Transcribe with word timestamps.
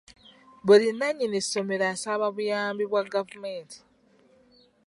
Buli 0.65 0.87
nannyini 0.99 1.39
ssomero 1.43 1.85
asaba 1.93 2.25
buyambi 2.35 2.83
bwa 2.87 3.01
gavumenti. 3.13 3.77